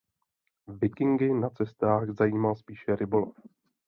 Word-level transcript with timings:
Vikingy 0.67 1.33
na 1.33 1.49
cestách 1.49 2.09
zajímal 2.09 2.55
spíše 2.55 2.95
rybolov. 2.95 3.35